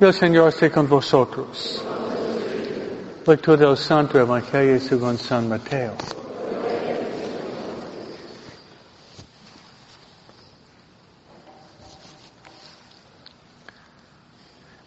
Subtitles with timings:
[0.00, 1.80] El Señor esté con vosotros.
[3.24, 5.94] Lectura del Santo Evangelio según San Mateo.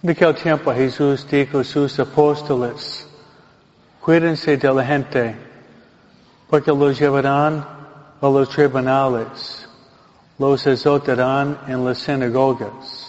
[0.02, 3.08] De aquel tiempo Jesús dijo a sus apóstoles,
[4.02, 5.36] cuídense de la gente,
[6.50, 7.66] porque los llevarán
[8.22, 9.70] a los tribunales,
[10.38, 13.07] los azotarán en las sinagogas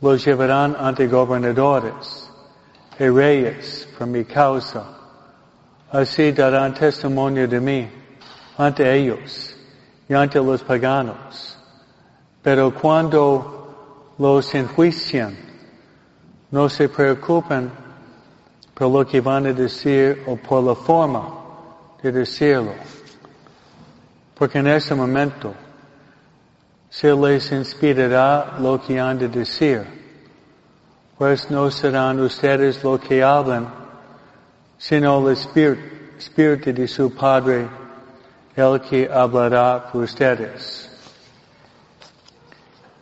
[0.00, 2.30] los llevarán ante gobernadores
[2.98, 4.84] y reyes por mi causa.
[5.90, 7.88] Así darán testimonio de mí
[8.56, 9.56] ante ellos
[10.08, 11.58] y ante los paganos.
[12.42, 15.36] Pero cuando los enjuician,
[16.50, 17.70] no se preocupen
[18.74, 21.28] por lo que van a decir o por la forma
[22.02, 22.74] de decirlo.
[24.34, 25.52] Porque en ese momento
[26.88, 29.84] se les inspirará lo que han de decir,
[31.18, 33.68] pues no serán ustedes lo que hablan,
[34.78, 37.68] sino el Espíritu, de su Padre,
[38.54, 40.88] el que hablará por ustedes.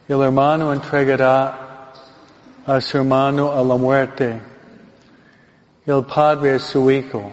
[0.09, 1.93] El hermano entregará
[2.67, 4.41] a su hermano a la muerte,
[5.85, 7.33] el padre a su hijo.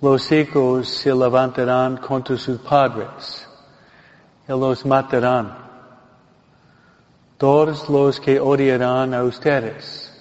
[0.00, 3.46] Los hijos se levantarán contra sus padres
[4.48, 5.69] y los matarán.
[7.40, 10.12] Todos los que odiarán a ustedes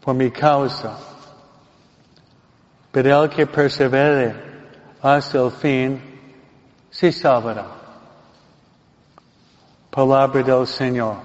[0.00, 0.98] por mi causa.
[2.90, 4.34] Pero el que persevere
[5.00, 6.02] hasta el fin,
[6.90, 7.68] se salvará.
[9.92, 11.18] Palabra del Señor.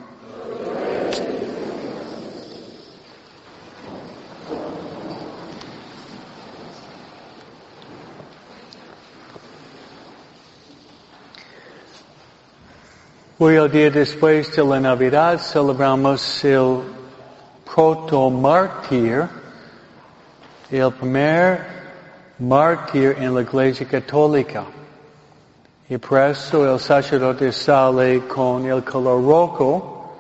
[13.40, 16.82] Hoy el día después de la Navidad celebramos el
[17.66, 19.28] proto-mártir,
[20.70, 21.66] el primer
[22.38, 24.66] mártir en la Iglesia Católica.
[25.90, 30.14] Y por eso el sacerdote sale con el color rojo,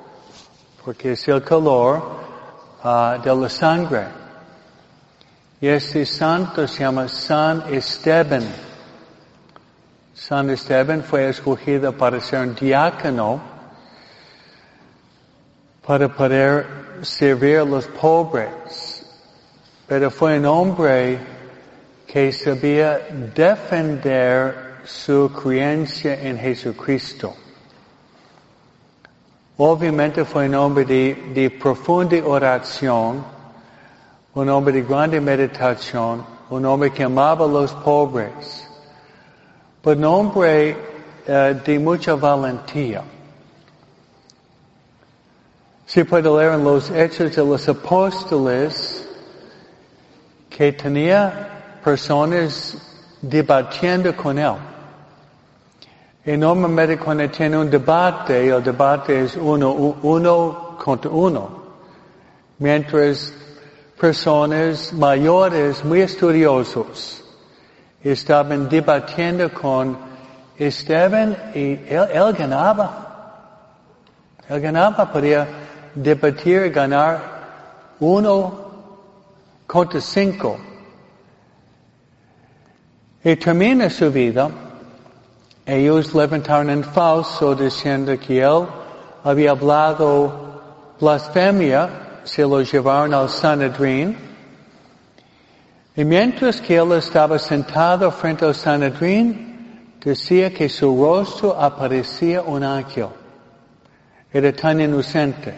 [0.83, 2.01] porque es el color
[2.83, 4.07] uh, de la sangre.
[5.61, 8.72] Y este santo se llama San Esteban.
[10.25, 13.41] San Esteban fue escogido para ser un diácono,
[15.85, 16.65] para poder
[17.01, 19.05] servir a los pobres,
[19.85, 21.19] pero fue un hombre
[22.07, 22.99] que sabía
[23.35, 27.35] defender su creencia en Jesucristo.
[29.57, 33.25] Obviamente fue un hombre de, de profunda oración,
[34.35, 38.69] un hombre de grande meditación, un hombre que amaba a los pobres
[39.83, 40.77] por nombre
[41.27, 43.03] uh, de mucha valentía.
[45.85, 49.05] Se puede leer en los Hechos de los Apóstoles
[50.49, 52.77] que tenía personas
[53.21, 54.55] debatiendo con él.
[56.25, 61.61] Y normalmente cuando tiene un debate, el debate es uno, uno contra uno.
[62.57, 63.33] Mientras
[63.99, 67.22] personas mayores, muy estudiosos,
[68.03, 69.97] estaban debatiendo con
[70.57, 73.07] Esteban y él, ganaba.
[74.49, 75.47] Él ganaba, podía
[75.95, 77.19] debatir y ganar
[77.99, 78.71] uno
[79.65, 80.57] contra cinco.
[83.23, 84.49] Y termina su vida.
[85.65, 88.67] Ellos levantaron en falso diciendo que él
[89.23, 90.61] había hablado
[90.99, 94.32] blasfemia, se lo llevaron al Sanedrín
[95.95, 102.63] y mientras que él estaba sentado frente al Sanedrín, decía que su rostro aparecía un
[102.63, 103.09] ángel.
[104.31, 105.53] Era tan inocente.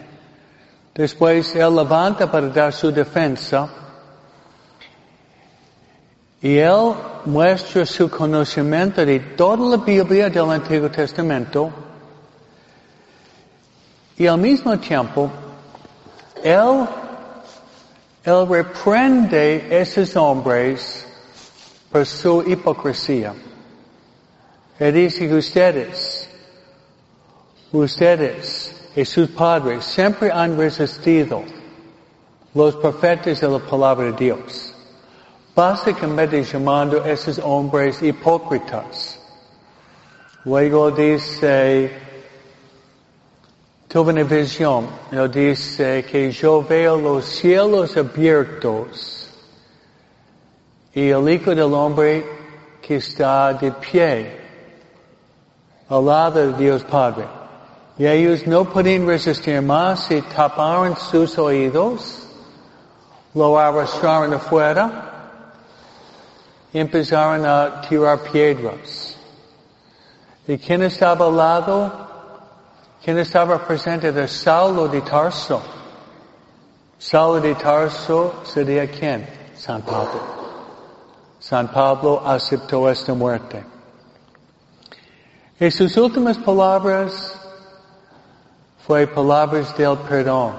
[0.94, 3.68] Después él levanta para dar su defensa
[6.40, 6.94] y él
[7.24, 11.70] muestra su conocimiento de toda la Biblia del Antiguo Testamento
[14.18, 15.30] y al mismo tiempo
[16.42, 16.86] él
[18.26, 21.06] él reprende esos hombres
[21.92, 23.32] por su hipocresía.
[24.80, 26.28] Él dice que ustedes,
[27.70, 31.44] ustedes y sus padres siempre han resistido
[32.52, 34.74] los profetas de la palabra de Dios.
[35.54, 39.20] Básicamente llamando a esos hombres hipócritas.
[40.44, 42.05] Luego dice,
[43.88, 44.88] tuve una visión.
[45.10, 49.30] Él dice que yo veo los cielos abiertos
[50.92, 52.24] y el Hijo del Hombre
[52.80, 54.40] que está de pie
[55.88, 57.26] al lado de Dios Padre.
[57.98, 62.28] Y ellos no podían resistir más y taparon sus oídos,
[63.32, 65.12] lo arrastraron afuera
[66.72, 69.16] y empezaron a tirar piedras.
[70.46, 72.05] ¿Y quién estaba al lado?
[73.06, 74.10] ¿Quién estaba presente?
[74.10, 75.62] De Saulo de Tarso.
[76.98, 79.24] Saulo de Tarso sería quién?
[79.54, 80.20] San Pablo.
[81.38, 83.64] San Pablo aceptó esta muerte.
[85.60, 87.40] Y sus últimas palabras
[88.84, 90.54] fue palabras del perdón,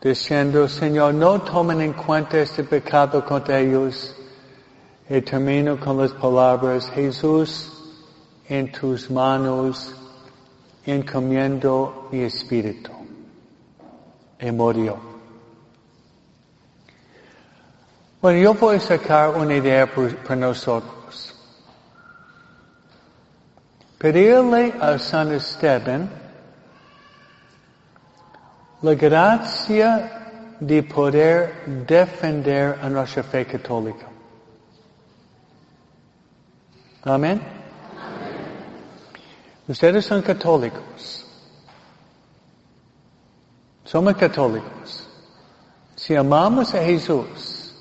[0.00, 4.16] diciendo, Señor, no tomen en cuenta este pecado contra ellos.
[5.10, 7.70] Y termino con las palabras, Jesús,
[8.48, 9.94] en tus manos
[10.86, 12.90] encomiendo mi espíritu.
[14.40, 14.98] Y murió.
[18.20, 21.34] Bueno, yo voy a sacar una idea para nosotros.
[23.98, 26.10] Pedirle a San Esteban
[28.82, 34.06] la gracia de poder defender a nuestra fe católica.
[37.02, 37.63] Amén.
[39.66, 41.24] Ustedes son católicos.
[43.84, 45.08] Somos católicos.
[45.96, 47.74] Si amamos a Jesús,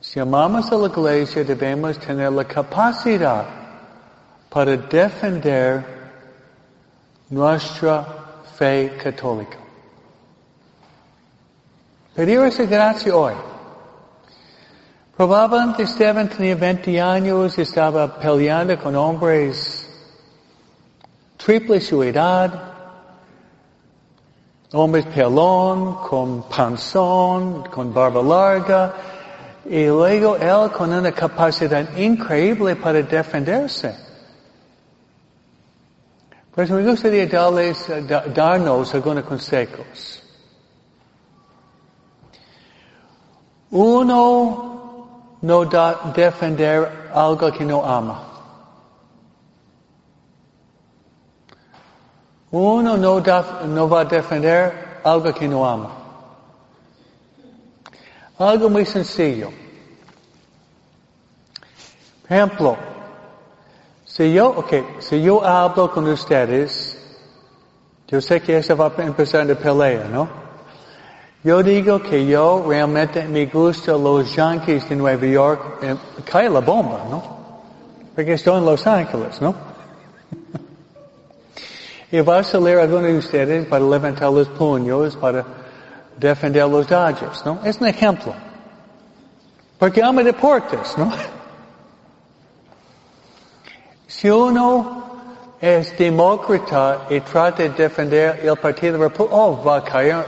[0.00, 3.46] si amamos a la iglesia, debemos tener la capacidad
[4.50, 5.84] para defender
[7.30, 8.04] nuestra
[8.56, 9.58] fe católica.
[12.14, 13.34] Pedir esa gracia hoy.
[15.16, 19.83] Probablemente Esteban tenía 20 años, estaba peleando con hombres
[21.44, 22.50] triple su edad,
[24.72, 28.94] hombres pelón, con panzón, con barba larga,
[29.66, 33.94] y luego él con una capacidad increíble para defenderse.
[36.54, 37.92] Pues me gustaría darles,
[38.34, 40.22] darnos algunos consejos.
[43.70, 48.33] Uno no da defender algo que no ama.
[52.54, 55.90] Uno no, va a defender algo que no ama.
[58.38, 59.50] Algo muy sencillo.
[62.22, 62.76] Por ejemplo,
[64.04, 66.96] si yo, okay, si yo hablo con ustedes,
[68.06, 70.28] yo sé que eso va a empezar de pelea, ¿no?
[71.42, 75.82] Yo digo que yo realmente me gusta los Yankees de Nueva York.
[75.82, 77.20] Eh, cae la bomba, ¿no?
[78.14, 79.73] Porque estoy en Los Ángeles, ¿no?
[82.14, 85.44] Y va a salir alguno de ustedes para levantar los puños, para
[86.16, 87.58] defender los Dodgers, ¿no?
[87.64, 88.32] Es un ejemplo.
[89.80, 91.12] Porque ama deportes, ¿no?
[94.06, 95.02] Si uno
[95.60, 100.24] es demócrata y trata de defender el Partido Republicano, oh, va a caer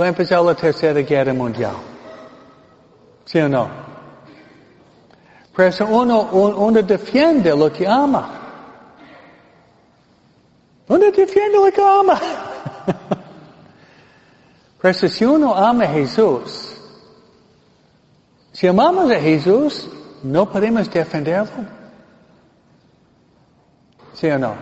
[0.00, 1.76] va a empezar la tercera guerra mundial.
[3.26, 3.68] ¿Sí o no?
[5.54, 8.37] Pero eso uno, uno defiende lo que ama.
[11.18, 12.20] Uno defiende lo que ama.
[14.80, 16.76] Pero si uno ama a Jesús,
[18.52, 19.88] si amamos a Jesús,
[20.22, 21.66] no podemos defenderlo.
[24.14, 24.54] ¿Sí o no?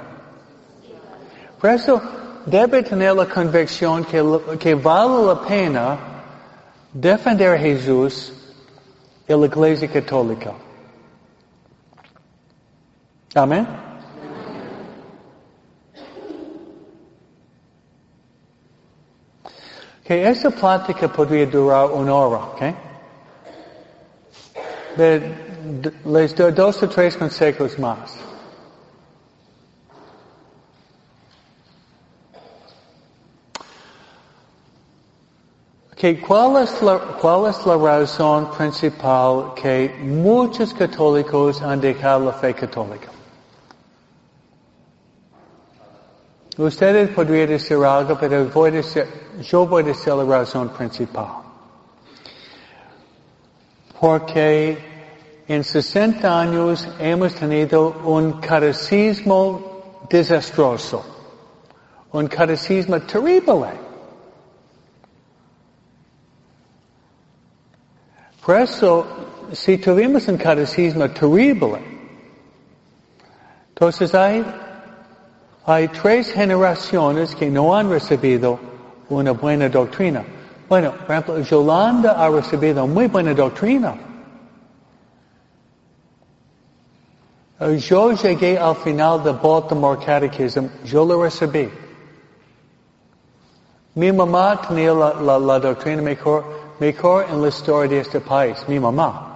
[1.61, 2.01] Por eso,
[2.47, 4.23] debe tener la convicción que,
[4.59, 5.99] que vale la pena
[6.93, 8.33] defender a Jesús
[9.29, 10.53] y la Iglesia Católica.
[13.35, 13.86] Amén.
[20.07, 22.63] Que esa plática podría durar una hora, ¿ok?
[26.05, 28.27] les doy dos o tres consejos más.
[36.27, 42.55] ¿cuál, es la, ¿Cuál es la razón principal que muchos católicos han dejado la fe
[42.55, 43.09] católica?
[46.59, 49.07] Ustedes podrían decir algo, pero voy decir,
[49.43, 51.27] yo voy a decir la razón principal.
[54.01, 54.79] Porque
[55.47, 61.05] en 60 años hemos tenido un catecismo desastroso,
[62.13, 63.87] un catecismo terrible.
[68.45, 69.07] Por eso,
[69.53, 71.81] si tuvimos un catecismo terrible,
[73.69, 74.45] entonces hay,
[75.67, 78.59] hay tres generaciones que no han recibido
[79.09, 80.25] una buena doctrina.
[80.69, 83.95] Bueno, por ejemplo, Yolanda ha recibido muy buena doctrina.
[87.79, 91.71] Yo llegué al final de Baltimore Catechism, yo lo recibí.
[93.95, 96.45] Mi mamá tenía la, la- la doctrina mejor,
[96.79, 99.36] mejor en la historia de este país, mi mamá.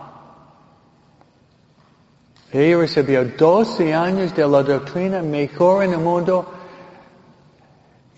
[2.52, 6.46] Ella recibió 12 años de la doctrina mejor en el mundo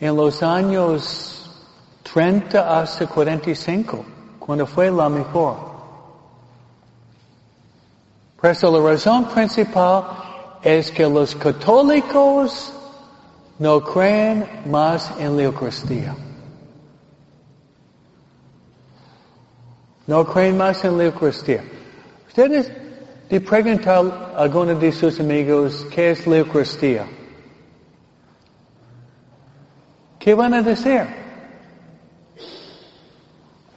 [0.01, 1.51] en los años
[2.13, 4.05] 30 hasta 45,
[4.39, 5.57] cuando fue la mejor.
[8.41, 10.05] Por eso la razón principal
[10.63, 12.73] es que los católicos
[13.59, 16.17] no creen más en la Eucaristía.
[20.07, 21.63] No creen más en la Eucaristía.
[22.27, 22.73] Ustedes
[23.33, 27.07] de preguntar a alguno de sus amigos qué es la Eucaristía.
[30.19, 31.07] ¿Qué van a decir?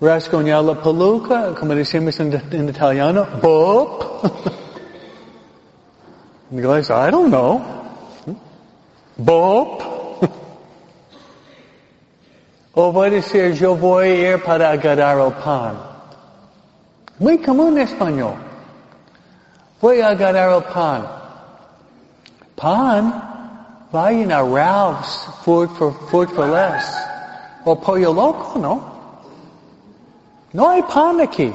[0.02, 4.24] Rasguñar la peluca, como decimos en, en italiano, Bob.
[6.52, 7.62] en inglés, I don't know.
[9.16, 9.80] Bob.
[12.74, 15.78] o voy a decir, yo voy a ir para agarrar el pan.
[17.20, 17.88] Muy común en
[19.86, 19.92] español.
[19.92, 21.08] Voy a agarrar el pan.
[22.56, 23.14] Pan,
[23.92, 26.86] vayan a Ralph's Food for, food for Less.
[27.66, 28.82] O Pollo Loco, ¿no?
[30.54, 31.54] No hay pan aquí.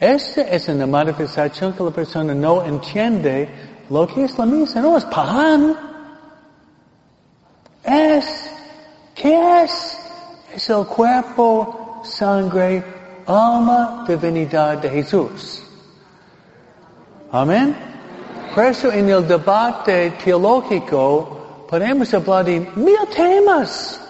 [0.00, 3.48] Esta es una manifestación que la persona no entiende
[3.88, 4.80] lo que es la misa.
[4.80, 5.76] No es pan.
[7.84, 8.50] Es,
[9.14, 9.98] ¿qué es?
[10.54, 12.82] Es el cuerpo, sangre,
[13.26, 15.65] alma, divinidad de Jesús.
[17.32, 17.76] Amén.
[18.54, 24.00] Por eso en el debate teológico podemos hablar de mil temas.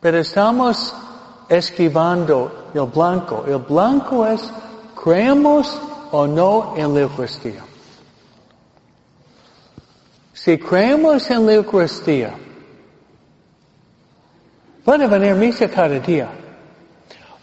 [0.00, 0.94] Pero estamos
[1.48, 3.44] esquivando el blanco.
[3.46, 4.50] El blanco es,
[5.02, 5.80] creemos
[6.12, 7.64] o no en la Eucaristía.
[10.32, 12.34] Si creemos en la Eucaristía,
[14.86, 16.28] a venir misa cada día.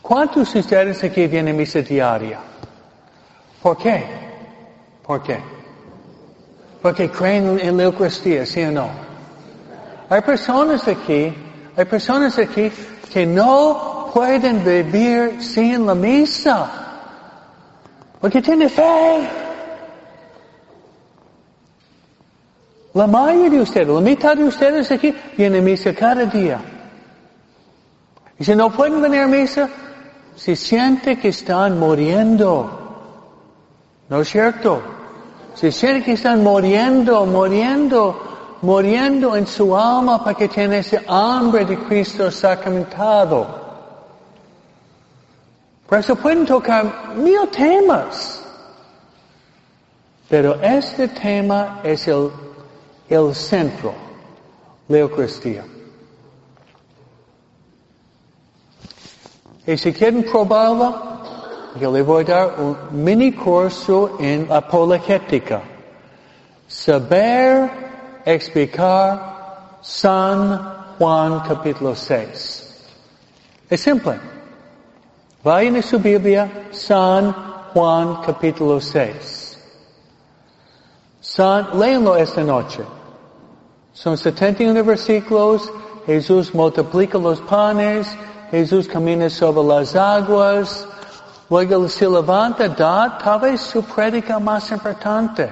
[0.02, 2.40] ¿Cuántos de ustedes aquí vienen misa diaria?
[3.62, 4.27] ¿Por qué?
[5.08, 5.40] ¿Por qué?
[6.82, 8.90] Porque creen en la Eucaristía, ¿sí o no?
[10.10, 11.34] Hay personas aquí,
[11.76, 12.70] hay personas aquí
[13.12, 16.70] que no pueden vivir sin la misa.
[18.20, 19.30] Porque tienen fe.
[22.94, 26.60] La mayoría de ustedes, la mitad de ustedes aquí vienen a misa cada día.
[28.40, 29.70] Y si no pueden venir a misa,
[30.36, 32.84] se siente que están muriendo.
[34.10, 34.97] ¿No es cierto?
[35.58, 41.80] Se siente que están muriendo, muriendo, muriendo en su alma porque tiene ese hambre de
[41.86, 43.66] Cristo sacramentado.
[45.90, 48.44] Por eso pueden tocar mil temas.
[50.30, 52.30] Pero este tema es el,
[53.10, 53.96] el centro,
[54.90, 55.66] la Eucaristía.
[59.66, 61.17] Y si quieren probarla,
[61.80, 65.62] yo le voy a dar un mini curso en apologética.
[66.68, 67.70] Saber
[68.26, 72.86] explicar San Juan capítulo 6.
[73.70, 74.20] Es simple.
[75.44, 77.34] Vayan a su Biblia, San
[77.74, 79.58] Juan capítulo 6.
[81.22, 82.84] San, léanlo esta noche.
[83.94, 85.72] Son 71 versículos.
[86.06, 88.08] Jesús multiplica los panes.
[88.52, 90.88] Jesús camina sobre las aguas.
[91.50, 95.50] Luego se levanta, da tal vez su prédica más importante.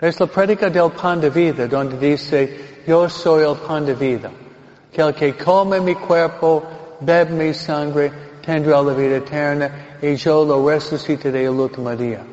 [0.00, 4.30] Es la prédica del pan de vida, donde dice, yo soy el pan de vida.
[4.92, 6.64] Que el que come mi cuerpo,
[7.00, 8.12] bebe mi sangre,
[8.44, 9.70] tendrá la vida eterna,
[10.02, 12.24] y yo lo resucitaré el último día.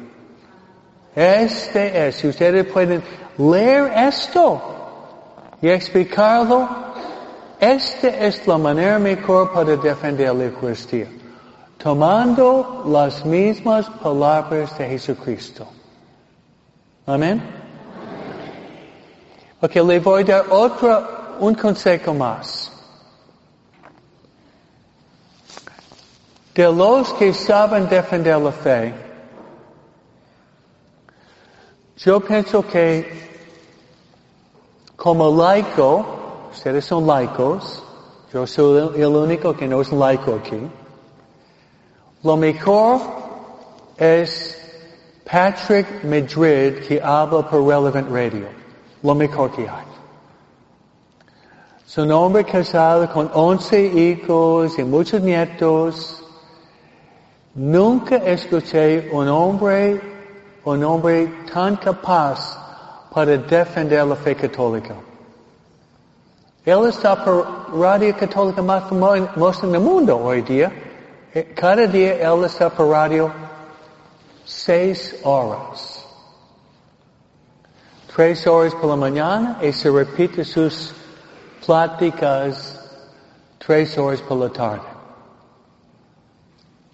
[1.16, 3.04] Este es, si ustedes pueden
[3.38, 4.62] leer esto
[5.62, 6.68] y explicarlo,
[7.60, 11.21] esta es la manera mejor para defender la Eucaristía
[11.82, 15.68] tomando las mismas palabras de Jesucristo.
[17.08, 17.42] Amén.
[19.62, 22.72] Ok, le voy a dar otro, un consejo más.
[26.54, 28.94] De los que saben defender la fe,
[31.98, 33.32] yo pienso que
[34.96, 36.06] como laico,
[36.52, 37.84] ustedes son laicos,
[38.32, 40.60] yo soy el único que no es laico aquí,
[42.24, 43.02] lo mejor
[43.98, 44.58] es
[45.30, 48.48] Patrick Madrid que habla por Relevant Radio.
[49.04, 49.86] Lo mejor que hay.
[51.86, 56.24] Es un hombre casado con 11 hijos y muchos nietos.
[57.56, 60.02] Nunca escuché un hombre
[60.64, 62.58] un hombre tan capaz
[63.12, 64.96] para defender la fe católica.
[66.64, 70.72] Él está por radio católica más famosa en el mundo hoy día.
[71.34, 73.32] Eh, cada día él está por radio
[74.44, 76.06] seis horas.
[78.14, 80.94] Tres horas por la mañana y se repite sus
[81.66, 82.78] pláticas
[83.66, 84.88] tres horas por la tarde.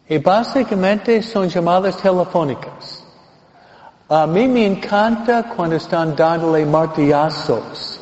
[0.09, 3.03] Y básicamente son llamadas telefónicas.
[4.09, 7.99] A mí me encanta cuando están dándole martillazos.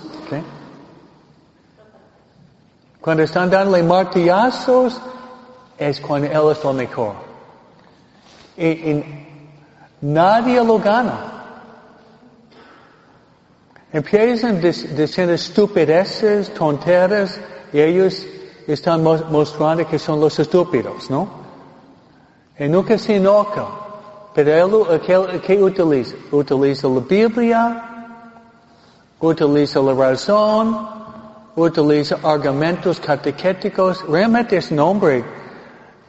[2.99, 4.99] Cuando están dándole martillazos
[5.77, 7.13] es cuando él es lo mejor.
[8.57, 9.03] Y,
[10.01, 11.31] nadie lo gana.
[13.91, 17.39] Empiezan diciendo estupideces, tonteras,
[17.71, 18.25] y ellos
[18.67, 21.29] están mostrando que son los estúpidos, ¿no?
[22.57, 23.67] Y nunca se enoja.
[24.33, 26.15] Pero él, ¿qué, ¿qué utiliza?
[26.31, 27.95] Utiliza la Biblia,
[29.21, 30.77] utiliza la razón,
[31.55, 34.05] utiliza argumentos catequéticos.
[34.07, 35.23] Realmente es un hombre,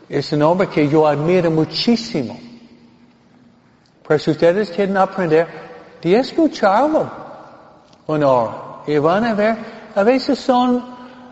[0.09, 2.39] es un hombre que yo admiro muchísimo.
[4.07, 5.47] Pero si ustedes quieren aprender,
[6.01, 7.11] de escucharlo
[8.07, 8.51] honor.
[8.87, 9.57] Y van a ver,
[9.95, 10.83] a veces son,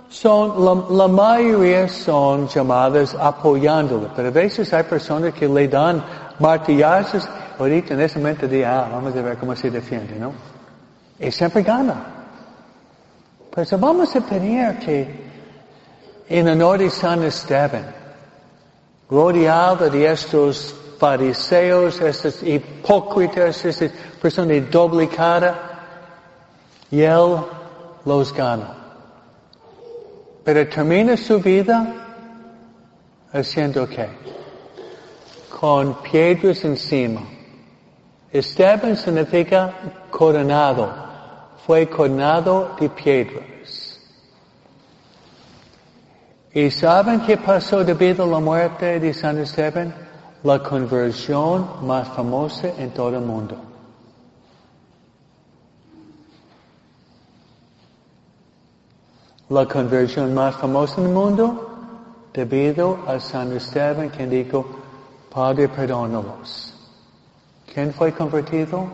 [0.08, 6.04] son, la, la mayoría son llamadas apoyándolo, pero a veces hay personas que le dan
[6.38, 7.28] martillazos,
[7.58, 10.32] ahorita en ese momento de, ah, vamos a ver cómo se defiende, ¿no?
[11.18, 11.94] Y siempre gana.
[13.50, 15.24] Pues vamos a pedir que
[16.28, 17.93] en honor de San Esteban,
[19.10, 25.54] rodeado de estos fariseos, estos hipócritas, estas personas de
[26.90, 27.36] y él
[28.04, 28.74] los gana.
[30.44, 31.94] Pero termina su vida
[33.32, 34.08] haciendo qué?
[35.60, 37.22] Con piedras encima.
[38.30, 39.72] Esteban significa
[40.10, 41.04] coronado
[41.66, 43.53] fue coronado de piedras.
[46.54, 49.92] ¿Y saben qué pasó debido a la muerte de San Esteban?
[50.44, 53.56] La conversión más famosa en todo el mundo.
[59.48, 61.70] La conversión más famosa en el mundo
[62.32, 64.64] debido a San Esteban quien dijo,
[65.34, 66.72] Padre, perdónalos.
[67.72, 68.86] ¿Quién fue convertido?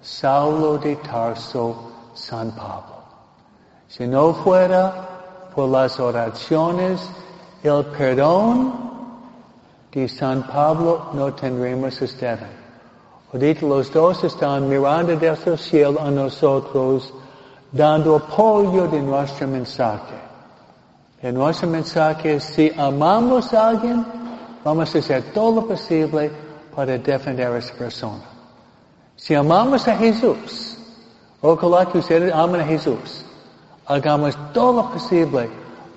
[0.00, 3.02] Saulo de Tarso, San Pablo.
[3.86, 5.11] Si no fuera
[5.54, 7.00] por las oraciones,
[7.62, 8.72] el perdón
[9.92, 12.62] de San Pablo, no tendremos Esteban.
[13.32, 17.12] Ahorita los dos están mirando desde el cielo a nosotros,
[17.70, 20.14] dando apoyo de nuestro mensaje.
[21.22, 24.04] Y nuestro mensaje si amamos a alguien,
[24.64, 26.30] vamos a hacer todo lo posible
[26.74, 28.22] para defender a esa persona.
[29.16, 30.76] Si amamos a Jesús,
[31.40, 33.24] ojalá que ustedes amen a Jesús,
[33.86, 35.48] hagamos todo lo posible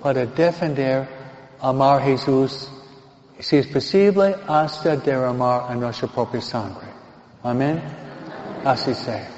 [0.02, 1.08] para defender,
[1.60, 2.68] amar Jesús,
[3.38, 6.86] si es posible, hasta derramar a nuestra propia sangre.
[7.42, 7.82] Amén.
[8.64, 9.35] Así sea.